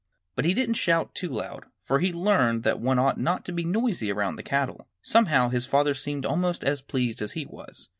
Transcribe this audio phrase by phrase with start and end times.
[0.35, 3.51] But he didn't shout too loud, for he had learned that one ought not to
[3.51, 4.87] be noisy around the cattle.
[5.03, 7.87] Somehow his father seemed almost as pleased as he was.